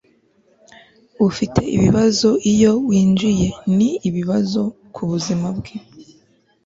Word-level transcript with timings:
ufite 1.27 1.59
ibibazo 1.75 2.29
iyo 2.51 2.71
winjiye. 2.87 3.47
ni 3.75 3.89
bibi 4.13 4.23
ku 4.93 5.01
buzima 5.09 5.47
bwe 5.57 5.75